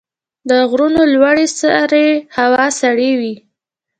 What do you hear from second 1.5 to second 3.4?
سرې هوا سړې وي.